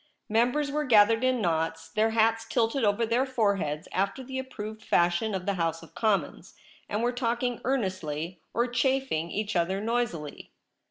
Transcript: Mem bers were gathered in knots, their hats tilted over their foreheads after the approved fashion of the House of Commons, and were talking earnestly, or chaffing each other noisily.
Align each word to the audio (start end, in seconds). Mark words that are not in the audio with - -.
Mem 0.27 0.51
bers 0.51 0.71
were 0.71 0.83
gathered 0.83 1.23
in 1.23 1.41
knots, 1.43 1.87
their 1.89 2.09
hats 2.09 2.43
tilted 2.49 2.83
over 2.83 3.05
their 3.05 3.23
foreheads 3.23 3.87
after 3.91 4.23
the 4.23 4.39
approved 4.39 4.81
fashion 4.83 5.35
of 5.35 5.45
the 5.45 5.53
House 5.53 5.83
of 5.83 5.93
Commons, 5.93 6.55
and 6.89 7.03
were 7.03 7.11
talking 7.11 7.61
earnestly, 7.65 8.41
or 8.51 8.65
chaffing 8.65 9.29
each 9.29 9.55
other 9.55 9.79
noisily. 9.79 10.51